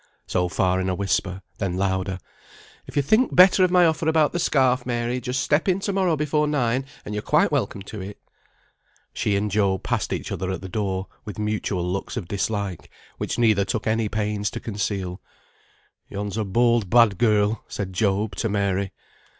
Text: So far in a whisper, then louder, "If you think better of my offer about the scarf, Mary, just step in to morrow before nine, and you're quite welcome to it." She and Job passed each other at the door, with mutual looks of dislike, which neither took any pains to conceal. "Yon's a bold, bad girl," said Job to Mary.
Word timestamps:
So 0.25 0.49
far 0.49 0.81
in 0.81 0.89
a 0.89 0.95
whisper, 0.95 1.43
then 1.59 1.77
louder, 1.77 2.17
"If 2.87 2.95
you 2.95 3.03
think 3.03 3.35
better 3.35 3.63
of 3.63 3.69
my 3.69 3.85
offer 3.85 4.07
about 4.09 4.31
the 4.31 4.39
scarf, 4.39 4.83
Mary, 4.83 5.21
just 5.21 5.43
step 5.43 5.67
in 5.67 5.79
to 5.81 5.93
morrow 5.93 6.15
before 6.15 6.47
nine, 6.47 6.85
and 7.05 7.13
you're 7.13 7.21
quite 7.21 7.51
welcome 7.51 7.83
to 7.83 8.01
it." 8.01 8.17
She 9.13 9.35
and 9.35 9.51
Job 9.51 9.83
passed 9.83 10.11
each 10.11 10.31
other 10.31 10.49
at 10.49 10.61
the 10.61 10.69
door, 10.69 11.05
with 11.23 11.37
mutual 11.37 11.87
looks 11.87 12.17
of 12.17 12.27
dislike, 12.27 12.89
which 13.19 13.37
neither 13.37 13.63
took 13.63 13.85
any 13.85 14.09
pains 14.09 14.49
to 14.49 14.59
conceal. 14.59 15.21
"Yon's 16.09 16.35
a 16.35 16.43
bold, 16.43 16.89
bad 16.89 17.19
girl," 17.19 17.63
said 17.67 17.93
Job 17.93 18.35
to 18.37 18.49
Mary. 18.49 18.93